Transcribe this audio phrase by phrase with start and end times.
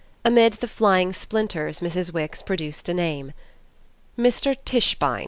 [0.25, 2.11] Amid the flying splinters Mrs.
[2.11, 3.33] Wix produced a name.
[4.17, 4.57] "Mr.
[4.65, 5.19] Tischbein."